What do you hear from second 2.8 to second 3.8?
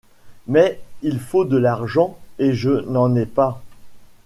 n’en ai pas.